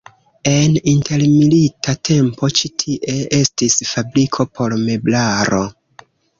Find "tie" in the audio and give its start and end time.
2.85-3.19